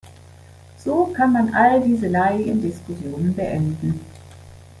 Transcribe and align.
So 0.79 1.13
kann 1.15 1.31
man 1.33 1.53
all 1.53 1.79
diese 1.79 2.07
leidigen 2.07 2.59
Diskussionen 2.59 3.35
beenden. 3.35 4.01